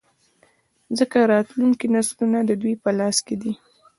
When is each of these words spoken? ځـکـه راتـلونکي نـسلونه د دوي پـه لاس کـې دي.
ځـکـه 0.97 1.19
راتـلونکي 1.31 1.87
نـسلونه 1.93 2.39
د 2.43 2.51
دوي 2.61 2.73
پـه 2.83 2.89
لاس 2.99 3.17
کـې 3.27 3.35
دي. 3.41 3.51